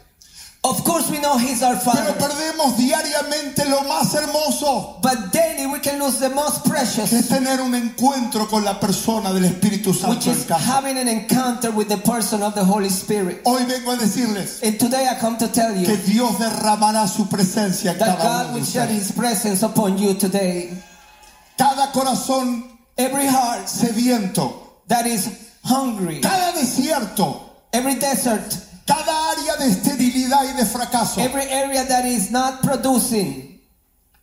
Of 0.64 0.84
course, 0.84 1.10
we 1.10 1.18
know 1.18 1.36
He's 1.38 1.60
our 1.60 1.74
Pero 1.76 1.92
Father. 1.92 2.14
perdemos 2.18 2.76
diariamente 2.76 3.64
lo 3.68 3.80
más 3.82 4.14
hermoso, 4.14 5.00
But 5.02 5.32
daily, 5.32 5.66
we 5.66 5.80
can 5.80 5.98
lose 5.98 6.20
the 6.20 6.28
most 6.28 6.62
que 6.62 6.70
precious, 6.70 7.12
es 7.12 7.26
tener 7.28 7.60
un 7.60 7.74
encuentro 7.74 8.46
con 8.48 8.64
la 8.64 8.78
persona 8.78 9.32
del 9.32 9.44
Espíritu 9.46 9.90
which 9.90 9.98
Santo 10.00 10.30
en 10.30 10.36
is 10.36 10.44
casa. 10.46 10.58
having 10.62 10.98
an 10.98 11.08
encounter 11.08 11.72
with 11.72 11.88
the 11.88 11.96
person 11.96 12.44
of 12.44 12.54
the 12.54 12.62
Holy 12.64 12.90
Spirit. 12.90 13.40
Hoy 13.44 13.64
vengo 13.64 13.90
a 13.90 13.96
decirles 13.96 14.62
And 14.62 14.78
today 14.78 15.08
I 15.10 15.18
come 15.18 15.36
to 15.38 15.48
tell 15.48 15.74
que 15.74 15.96
you 15.96 15.96
Dios 15.96 16.38
derramará 16.38 17.08
su 17.08 17.26
presencia 17.28 17.92
en 17.92 17.98
that 17.98 18.18
cada 18.18 18.44
God 18.44 18.54
will 18.54 18.64
shed. 18.64 18.88
His 18.88 19.10
presence 19.10 19.64
upon 19.64 19.98
you 19.98 20.14
today. 20.14 20.70
Cada 21.58 21.90
corazón 21.90 22.68
Every 22.96 23.26
heart 23.26 23.66
sediento, 23.66 24.52
that 24.86 25.06
is 25.06 25.41
hungry, 25.62 26.20
cada 26.20 26.52
desierto, 26.52 27.40
every 27.72 27.94
desert, 27.96 28.54
cada 28.86 29.30
área 29.32 29.56
de 29.56 29.68
esterilidad 29.68 30.44
y 30.44 30.56
de 30.56 30.66
fracaso, 30.66 31.20
every 31.20 31.44
area 31.50 31.84
that 31.84 32.04
is 32.04 32.30
not 32.30 32.62
producing, 32.62 33.60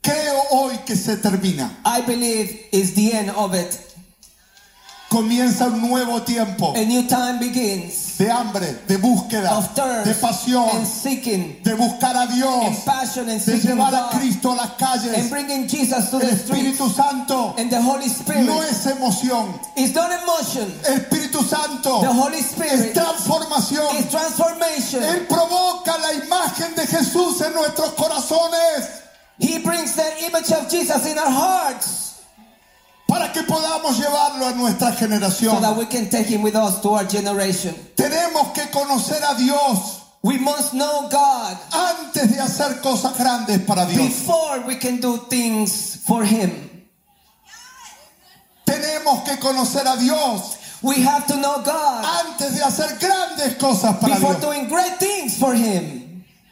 creo 0.01 0.41
hoy 0.51 0.77
que 0.85 0.95
se 0.95 1.17
termina. 1.17 1.77
I 1.85 2.01
believe 2.01 2.67
is 2.71 2.93
the 2.93 3.13
end 3.13 3.31
of 3.31 3.53
it. 3.53 3.88
Comienza 5.09 5.65
un 5.65 5.81
nuevo 5.89 6.21
tiempo 6.21 6.73
A 6.75 6.85
new 6.85 7.07
time 7.07 7.39
begins 7.39 8.17
de 8.19 8.29
hambre, 8.29 8.79
de 8.87 8.97
búsqueda, 8.97 9.57
of 9.57 9.73
de 9.73 9.81
thirst 9.81 10.21
pasión, 10.21 10.69
and 10.75 10.85
seeking 10.85 11.63
de 11.63 11.73
buscar 11.73 12.15
a 12.15 12.21
and 12.27 12.35
Dios, 12.35 12.83
passion 12.85 13.29
and 13.29 13.39
de 13.39 13.57
seeking 13.57 13.71
llevar 13.77 13.93
a 13.93 14.11
God 14.11 14.19
Cristo 14.19 14.51
a 14.51 14.55
las 14.55 14.69
and 14.69 14.77
calles. 14.77 15.29
bringing 15.31 15.67
Jesus 15.67 16.09
to 16.11 16.17
El 16.17 16.19
the 16.19 16.35
streets 16.35 16.77
Espíritu 16.77 16.89
Santo 16.93 17.55
and 17.57 17.71
the 17.71 17.81
Holy 17.81 18.05
no 18.05 18.11
Spirit. 18.11 18.49
es 18.69 18.85
emoción. 18.85 19.59
It's 19.77 19.95
not 19.95 20.11
emotion. 20.11 20.69
El 20.85 20.99
Espíritu 20.99 21.43
Santo 21.43 22.01
The 22.01 22.13
Holy 22.13 22.37
es 22.39 22.51
Spirit 22.51 22.93
transformación. 22.93 23.95
is 23.97 24.11
transformation. 24.11 25.01
Él 25.01 25.25
provoca 25.27 25.97
la 25.97 26.13
imagen 26.25 26.75
de 26.75 26.85
Jesús 26.85 27.41
en 27.41 27.53
nuestros 27.53 27.93
corazones 27.93 28.89
He 29.39 29.59
brings 29.59 29.95
the 29.95 30.25
image 30.25 30.51
of 30.51 30.69
Jesus 30.69 31.05
in 31.07 31.17
our 31.17 31.31
hearts 31.31 32.08
para 33.19 33.33
que 33.33 33.43
podamos 33.43 33.97
llevarlo 33.99 34.45
a 34.47 34.51
nuestra 34.53 34.93
so 34.93 34.97
generación. 34.97 35.61
that 35.61 35.75
we 35.75 35.85
can 35.85 36.09
take 36.09 36.27
him 36.27 36.41
with 36.41 36.55
us 36.55 36.79
to 36.81 36.89
our 36.89 37.03
generation. 37.03 37.75
Tenemos 37.95 38.53
que 38.53 38.65
conocer 38.71 39.21
a 39.23 39.35
Dios 39.37 39.97
We 40.21 40.37
must 40.37 40.73
know 40.73 41.07
God 41.09 41.57
antes 41.71 42.33
de 42.33 42.41
hacer 42.41 42.81
cosas 42.81 43.17
grandes 43.17 43.59
para 43.65 43.85
Dios. 43.85 44.07
before 44.07 44.61
we 44.67 44.75
can 44.75 44.99
do 44.99 45.17
things 45.29 45.97
for 46.05 46.23
him. 46.23 46.51
Tenemos 48.65 49.23
que 49.25 49.37
conocer 49.37 49.85
a 49.85 49.97
Dios 49.97 50.57
We 50.81 51.01
have 51.01 51.27
to 51.27 51.35
know 51.35 51.61
God 51.61 52.05
antes 52.25 52.55
de 52.55 52.63
hacer 52.63 52.99
grandes 52.99 53.55
cosas 53.57 53.97
para 53.99 54.15
before 54.15 54.35
Dios. 54.35 54.43
doing 54.43 54.67
great 54.69 54.97
things 54.97 55.37
for 55.37 55.53
him. 55.53 56.08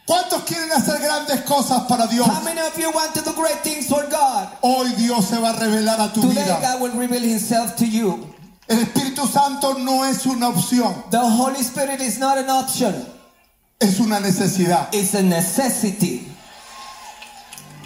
¿Cuántos 0.08 0.42
quieren 0.44 0.72
hacer 0.72 0.98
grandes 1.02 1.42
cosas 1.42 1.82
para 1.86 2.06
Dios? 2.06 2.26
How 2.26 2.42
many 2.42 2.60
of 2.60 2.78
you 2.78 2.90
want 2.90 3.12
to 3.14 3.20
do 3.22 3.34
great 3.34 3.60
things 3.62 3.86
for 3.88 4.02
God? 4.10 4.48
Hoy 4.62 4.90
Dios 4.96 5.26
se 5.28 5.36
va 5.38 5.50
a 5.50 5.60
revelar 5.60 6.00
a 6.00 6.10
tu 6.14 6.22
Today 6.22 6.44
vida. 6.44 6.58
God 6.62 6.80
will 6.80 6.92
reveal 6.98 7.20
himself 7.22 7.76
to 7.76 7.84
you. 7.86 8.26
El 8.70 8.78
Espíritu 8.78 9.26
Santo 9.30 9.74
no 9.74 10.04
es 10.04 10.24
una 10.26 10.48
opción, 10.48 11.10
The 11.10 11.18
Holy 11.20 11.60
Spirit 11.62 12.00
is 12.00 12.18
not 12.18 12.38
an 12.38 12.48
option. 12.48 12.94
es 13.80 14.00
una 14.00 14.18
necesidad. 14.18 14.88
It's 14.94 15.12
a 15.14 15.22
necessity. 15.22 16.26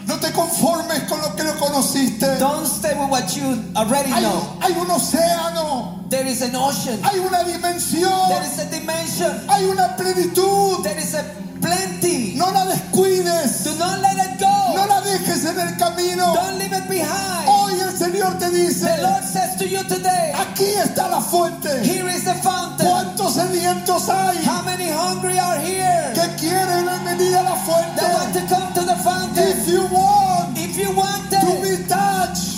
No 0.07 0.19
te 0.19 0.31
conformes 0.33 1.02
con 1.09 1.21
lo 1.23 1.35
que 1.37 1.43
no 1.45 1.52
conociste. 1.55 2.38
Don't 2.38 2.67
stay 2.67 2.95
with 2.99 3.09
what 3.11 3.37
you 3.37 3.64
already 3.76 4.11
Hay, 4.11 4.23
know. 4.23 4.59
hay 4.61 4.73
un 4.73 4.87
océano, 4.91 6.09
There 6.09 6.26
is 6.26 6.43
an 6.43 6.55
ocean. 6.55 7.00
hay 7.02 7.19
una 7.19 7.43
dimensión, 7.45 8.29
There 8.29 8.43
is 8.45 8.59
a 8.59 8.67
dimension. 8.71 9.49
hay 9.49 9.64
una 9.64 9.97
plenitud. 9.97 10.83
There 10.85 10.99
is 10.99 11.14
a 11.14 11.25
plenty. 11.62 12.35
No 12.37 12.50
la 12.52 12.66
descuides, 12.66 13.64
Do 13.64 13.75
not 13.78 14.00
let 14.00 14.19
it 14.19 14.38
go. 14.38 14.75
no 14.75 14.87
la 14.87 15.00
dejes 15.00 15.45
en 15.45 15.59
el 15.59 15.76
camino. 15.76 16.35
Don't 16.35 16.59
leave 16.59 16.73
it 16.73 16.88
behind. 16.88 17.49
Hoy 17.49 17.81
el 17.81 17.97
Señor 17.97 18.38
te 18.38 18.50
dice, 18.50 18.85
The 18.87 19.02
Lord 19.02 19.25
says 19.25 19.57
to 19.59 19.66
you 19.69 19.83
today, 19.85 20.33
aquí 20.35 20.64
está 20.83 21.09
la 21.09 21.21
fuente. 21.21 21.83
here 21.85 22.09
is 22.09 22.25
the 22.25 22.35
fountain. 22.35 22.87
¿Cuántos 22.88 23.35
sedientos 23.35 24.09
hay 24.09 24.45
How 24.45 24.62
many 24.64 24.88
hungry 24.90 25.38
are 25.38 25.59
here 25.61 26.12
que 26.14 26.28
quieren 26.37 26.87
venir 27.04 27.35
a 27.37 27.42
la 27.42 27.54
that 27.54 28.12
want 28.12 28.33
fuente? 28.33 28.40
to 28.40 28.54
come 28.54 28.73
to 28.75 28.81
the 28.85 28.97
fountain? 28.97 29.49
If 29.49 29.69
you 29.69 29.83
want 29.87 30.59
If 30.59 30.76
you 30.76 30.90
want 30.92 31.31
to 31.31 31.37
it, 31.38 31.62
be 31.62 31.88
touched 31.88 32.50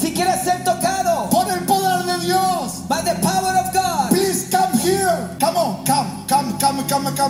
si 0.00 0.14
quieres 0.14 0.42
ser 0.44 0.64
tocado 0.64 1.28
por 1.30 1.46
el 1.52 1.60
poder 1.66 2.04
de 2.06 2.24
Dios, 2.24 2.80
by 2.88 3.02
the 3.02 3.14
power 3.20 3.49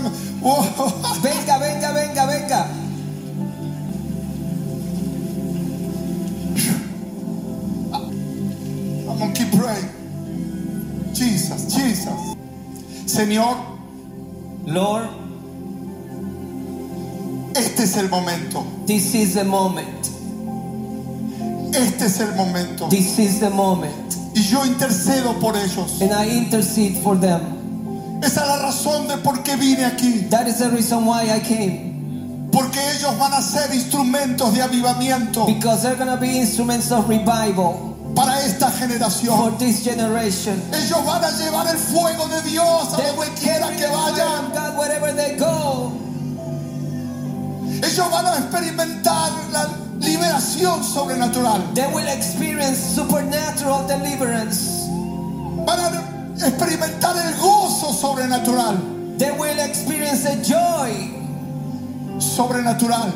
come, 0.00 0.12
come. 0.12 0.40
Whoa. 0.40 1.21
venga, 1.21 1.59
venga, 1.59 1.92
venga, 1.92 2.26
venga. 2.26 2.69
I'm 9.11 9.19
gonna 9.19 9.35
keep 9.35 9.50
praying. 9.52 11.14
Jesus, 11.14 11.75
Jesus. 11.75 12.37
Señor, 13.07 13.57
Lord, 14.66 15.09
Este 17.54 17.83
es 17.83 17.97
el 17.97 18.09
momento. 18.09 18.64
This 18.87 19.14
is 19.14 19.35
the 19.35 19.45
moment. 19.45 20.07
Este 21.75 22.07
es 22.07 22.21
el 22.21 22.35
momento. 22.37 22.88
This 22.88 23.19
is 23.19 23.40
the 23.40 23.50
moment. 23.50 24.14
Y 24.35 24.42
yo 24.42 24.64
intercedo 24.64 25.38
por 25.40 25.57
ellos. 25.57 26.00
And 26.00 26.12
I 26.12 26.26
intercede 26.28 27.02
for 27.02 27.16
them. 27.16 27.59
Esa 28.22 28.40
es 28.42 28.46
la 28.48 28.56
razón 28.58 29.08
de 29.08 29.16
por 29.18 29.42
qué 29.42 29.56
vine 29.56 29.84
aquí. 29.84 30.28
That 30.30 30.46
is 30.46 30.58
the 30.58 30.68
reason 30.70 31.04
why 31.06 31.30
I 31.30 31.40
came. 31.40 32.48
Porque 32.52 32.78
ellos 32.96 33.16
van 33.18 33.32
a 33.32 33.40
ser 33.40 33.72
instrumentos 33.72 34.52
de 34.52 34.60
avivamiento 34.60 35.46
Because 35.46 35.82
they're 35.82 35.94
going 35.94 36.10
to 36.10 36.16
be 36.16 36.38
instruments 36.38 36.90
of 36.90 37.08
revival 37.08 37.96
para 38.14 38.40
esta 38.44 38.68
for 38.70 38.78
generación. 38.88 39.56
this 39.58 39.84
generation. 39.84 40.60
Ellos 40.72 41.04
van 41.06 41.22
a 41.24 41.30
llevar 41.30 41.68
el 41.68 41.78
fuego 41.78 42.26
de 42.26 42.42
Dios 42.42 42.92
a 42.92 42.96
donde 42.96 43.30
quiera 43.40 43.68
que 43.76 43.86
vayan. 43.86 44.52
God 44.52 44.76
wherever 44.78 45.12
they 45.14 45.36
go. 45.36 45.92
Ellos 47.82 48.10
van 48.10 48.26
a 48.26 48.36
experimentar 48.36 49.30
la 49.52 49.68
liberación 50.00 50.82
sobrenatural. 50.82 51.72
They 51.74 51.86
will 51.94 52.08
experience 52.08 52.78
supernatural 52.78 53.86
deliverance. 53.86 54.86
Van 55.64 55.78
a 55.78 56.09
experimentar 56.49 57.16
el 57.16 57.35
gozo 57.38 57.92
sobrenatural. 57.92 58.78
They 59.18 59.30
will 59.32 59.59
experience 59.61 60.23
the 60.25 60.37
joy 60.42 61.16
Sobrenatural. 62.18 63.12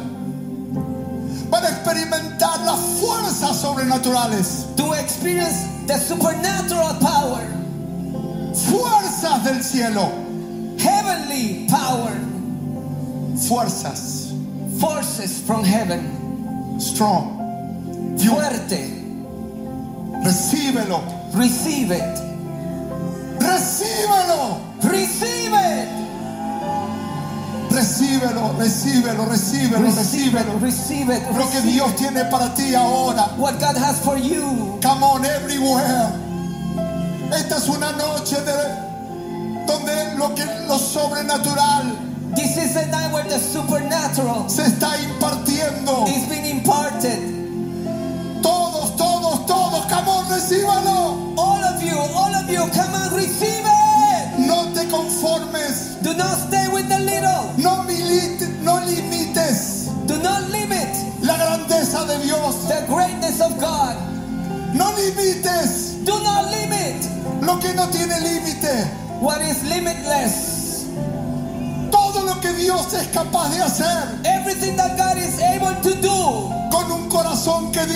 Van 1.50 1.64
a 1.64 1.68
experimentar 1.68 2.60
las 2.64 2.80
fuerzas 3.00 3.56
sobrenaturales. 3.60 4.66
to 4.76 4.92
experience 4.94 5.66
the 5.86 5.96
supernatural 5.98 6.94
power, 7.00 7.46
Fuerzas 8.54 9.44
del 9.44 9.62
cielo. 9.62 10.10
heavenly 10.78 11.66
power, 11.68 12.12
Fuerzas. 13.48 14.32
forces 14.80 15.40
from 15.46 15.62
heaven. 15.64 16.80
Strong. 16.80 17.38
Fuerte. 18.18 19.02
Recíbelo. 20.24 21.02
Receive 21.34 21.90
it. 21.92 22.33
Recíbelo. 23.94 24.58
Receive 24.82 25.54
it. 25.54 25.88
Recíbelo, 27.70 28.52
recíbelo, 28.58 29.26
recíbelo, 29.26 29.82
Receive 29.82 30.28
it. 30.28 30.46
recíbelo. 30.46 30.60
Receive 30.60 31.10
it. 31.10 31.22
Lo 31.36 31.50
que 31.50 31.60
receive 31.60 31.72
Dios 31.72 31.90
it. 31.90 31.96
tiene 31.96 32.24
para 32.30 32.54
ti 32.54 32.74
ahora. 32.74 33.28
What 33.36 33.58
God 33.60 33.76
has 33.76 33.98
for 34.00 34.16
you. 34.16 34.78
Come 34.82 35.02
on, 35.02 35.24
everywhere. 35.24 36.12
Esta 37.32 37.56
es 37.56 37.68
una 37.68 37.92
noche 37.92 38.36
de, 38.42 39.66
donde 39.66 40.14
lo, 40.16 40.34
que, 40.34 40.44
lo 40.68 40.78
sobrenatural 40.78 41.96
This 42.36 42.56
is 42.56 42.74
the 42.74 42.86
night 42.86 43.12
where 43.12 43.24
the 43.24 43.38
supernatural 43.38 44.48
se 44.48 44.64
lo 67.54 67.60
que 67.60 67.74
no 67.74 67.88
tiene 67.88 68.20
límite. 68.20 68.90
what 69.20 69.40
is 69.40 69.62
limitless. 69.64 70.86
Todo 71.90 72.24
lo 72.24 72.40
que 72.40 72.52
Dios 72.54 72.92
es 72.92 73.06
capaz 73.08 73.50
de 73.54 73.62
hacer 73.62 74.20
Everything 74.24 74.76
that 74.76 74.96
God 74.98 75.16
is 75.16 75.38
able 75.40 75.74
to 75.82 75.94
do 76.00 76.50
con 76.70 76.90
un 76.90 77.08
corazón 77.08 77.70
que 77.70 77.86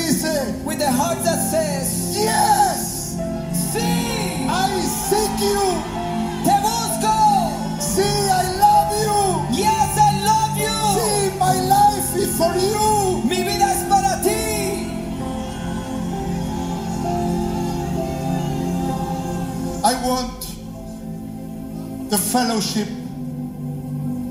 fellowship 22.60 22.88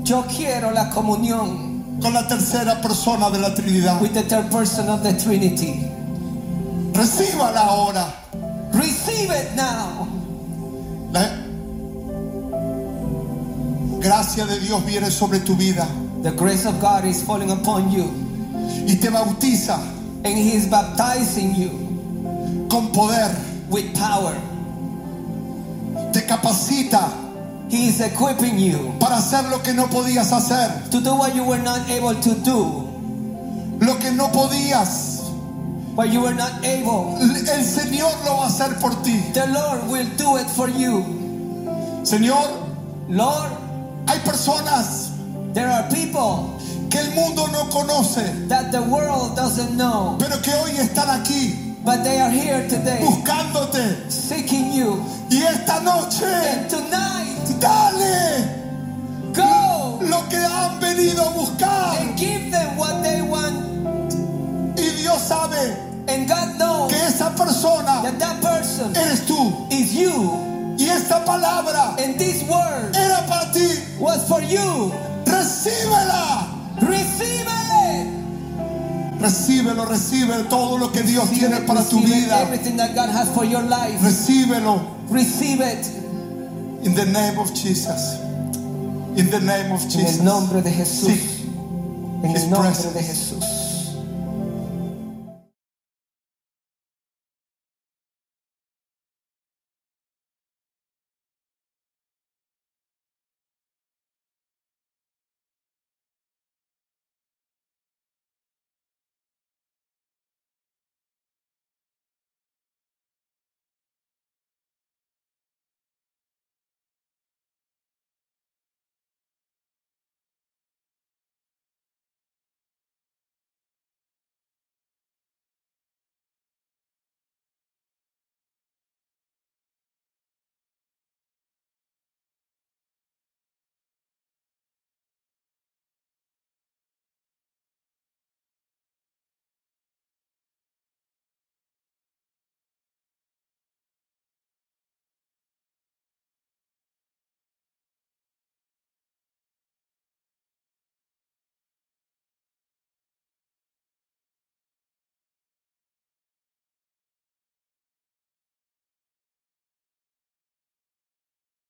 Yo 0.04 0.24
quiero 0.26 0.70
la 0.70 0.88
comunión 0.90 1.98
con 2.00 2.14
la 2.14 2.26
tercera 2.26 2.80
persona 2.80 3.28
de 3.30 3.38
la 3.38 3.54
Trinidad. 3.54 4.00
with 4.00 4.14
the 4.14 4.22
third 4.22 4.50
person 4.50 4.88
of 4.88 5.02
the 5.02 5.12
Trinity. 5.14 5.84
Recíbala 6.92 7.60
ahora. 7.60 8.06
Receive 8.72 9.30
it 9.30 9.54
now. 9.54 10.08
La 11.12 11.28
gracia 14.00 14.46
de 14.46 14.58
Dios 14.60 14.82
viene 14.86 15.10
sobre 15.10 15.40
tu 15.40 15.54
vida 15.56 15.86
The 16.22 16.30
grace 16.32 16.66
of 16.66 16.80
God 16.80 17.04
is 17.04 17.22
falling 17.22 17.50
upon 17.50 17.90
you, 17.90 18.04
y 18.86 18.96
te 19.00 19.08
bautiza 19.08 19.78
and 20.24 20.36
He 20.38 20.54
is 20.54 20.66
baptizing 20.66 21.54
you 21.54 22.66
con 22.70 22.90
poder. 22.92 23.34
with 23.70 23.94
power. 23.94 24.34
Te 26.12 26.20
capacita 26.22 27.10
He 27.70 27.88
is 27.88 28.00
equipping 28.00 28.58
you 28.58 28.94
para 28.98 29.16
hacer 29.18 29.48
lo 29.50 29.58
que 29.62 29.74
no 29.74 29.86
podías 29.88 30.32
hacer. 30.32 30.90
to 30.90 31.00
do 31.00 31.14
what 31.14 31.34
you 31.34 31.44
were 31.44 31.62
not 31.62 31.88
able 31.90 32.14
to 32.14 32.34
do, 32.44 32.88
Lo 33.80 33.94
que 33.98 34.10
no 34.10 34.28
podías, 34.28 35.20
what 35.94 36.08
you 36.10 36.22
were 36.22 36.34
not 36.34 36.64
able. 36.64 37.18
el 37.20 37.64
Señor 37.64 38.12
lo 38.24 38.36
va 38.38 38.44
a 38.44 38.48
hacer 38.48 38.78
por 38.80 38.90
ti. 39.02 39.20
The 39.34 39.46
Lord 39.48 39.88
will 39.88 40.08
do 40.16 40.36
it 40.38 40.48
for 40.50 40.68
you. 40.70 41.04
Señor, 42.04 42.48
Lord, 43.08 43.50
hay 44.06 44.18
personas 44.20 45.10
there 45.52 45.68
are 45.68 45.88
people 45.90 46.54
que 46.90 46.98
el 47.00 47.10
mundo 47.14 47.46
no 47.48 47.64
conoce, 47.70 48.48
that 48.48 48.70
the 48.72 48.80
world 48.80 49.36
doesn't 49.36 49.76
know, 49.76 50.16
pero 50.18 50.40
que 50.40 50.52
hoy 50.54 50.70
están 50.78 51.08
aquí 51.10 51.74
but 51.84 52.02
they 52.02 52.18
are 52.20 52.30
here 52.30 52.66
today 52.68 53.00
buscándote. 53.02 54.10
seeking 54.10 54.72
you. 54.72 55.04
Y 55.30 55.42
esta 55.42 55.80
noche, 55.80 56.26
a 61.06 61.30
buscar. 61.32 61.96
and 62.00 62.18
give 62.18 62.50
them 62.50 62.76
what 62.76 63.02
they 63.02 63.22
want. 63.22 63.66
Y 64.76 64.88
Dios 65.02 65.22
sabe 65.28 65.76
And 66.08 66.26
God 66.26 66.58
knows 66.58 66.90
que 66.92 66.98
esa 66.98 67.30
persona 67.36 68.02
that 68.02 68.18
that 68.18 68.40
person 68.42 68.94
eres 68.96 69.20
tú. 69.26 69.70
is 69.72 69.94
you. 69.94 70.74
Y 70.78 70.88
esta 70.88 71.24
palabra 71.24 71.96
And 71.98 72.18
this 72.18 72.42
word 72.48 72.94
era 72.96 73.24
para 73.28 73.52
ti. 73.52 73.68
was 73.98 74.26
for 74.28 74.40
you. 74.42 74.92
Recíbela. 75.24 76.48
Receive 76.80 77.46
it. 77.46 78.14
Recíbelo, 79.20 79.84
recibe 79.84 80.48
todo 80.48 80.78
lo 80.78 80.92
que 80.92 81.02
Dios 81.02 81.28
Receive 81.28 81.48
tiene 81.48 81.56
it, 81.62 81.66
para 81.66 81.82
tu 81.84 82.00
vida. 82.00 82.40
Everything 82.42 82.76
that 82.76 82.94
God 82.94 83.08
has 83.10 83.28
for 83.34 83.44
your 83.44 83.62
life. 83.62 84.00
Recíbelo. 84.00 84.80
Receive 85.10 85.60
it. 85.60 85.86
In 86.86 86.94
the 86.94 87.04
name 87.06 87.38
of 87.38 87.52
Jesus. 87.52 88.16
In 89.18 89.30
the 89.30 89.40
name 89.40 89.72
of 89.72 89.82
En 89.82 89.90
Jesus. 89.90 90.18
el 90.20 90.24
nombre 90.24 90.62
de 90.62 90.70
Jesús. 90.70 91.08
Sí. 91.08 91.50
En 92.22 92.36
el 92.36 92.50
nombre 92.50 92.70
presence. 92.70 92.94
de 92.94 93.02
Jesús. 93.02 93.44